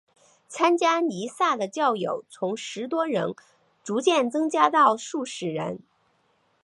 [0.49, 3.35] 参加弥撒的教友从十多人
[3.83, 5.79] 逐渐增加到数十人。